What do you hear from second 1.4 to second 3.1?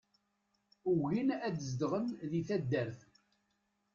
ad zedɣen di taddart.